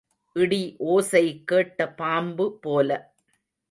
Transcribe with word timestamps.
இடி 0.35 0.59
ஓசை 0.87 1.23
கேட்ட 1.45 1.89
பாம்பு 1.93 2.59
போல. 2.61 2.89